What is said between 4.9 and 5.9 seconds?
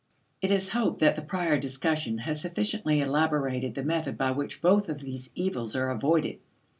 these evils